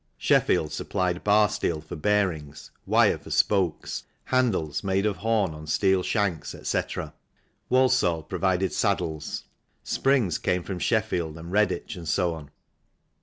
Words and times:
Sheffield 0.17 0.73
supplied 0.73 1.23
bar 1.23 1.47
steel 1.47 1.79
for 1.79 1.95
bearings, 1.95 2.71
wire 2.87 3.19
for 3.19 3.29
spokes, 3.29 4.03
handles, 4.23 4.83
made 4.83 5.05
of 5.05 5.17
horn 5.17 5.53
on 5.53 5.67
steel 5.67 6.01
shanks, 6.01 6.55
etc. 6.55 7.13
Walsall 7.69 8.23
provided 8.23 8.73
saddles. 8.73 9.43
Springs 9.83 10.39
came 10.39 10.63
from 10.63 10.79
Sheffield 10.79 11.37
and 11.37 11.51
Redditch, 11.51 11.95
and 11.97 12.07
so 12.07 12.33
on. 12.33 12.49